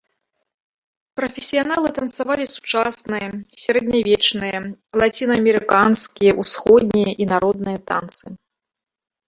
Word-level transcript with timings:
Прафесіяналы 1.19 1.89
танцавалі 1.97 2.45
сучасныя, 2.55 3.27
сярэднявечныя, 3.65 4.59
лацінаамерыканскія, 5.03 6.31
ўсходнія 6.41 7.11
і 7.25 7.31
народныя 7.37 7.79
танцы. 7.95 8.25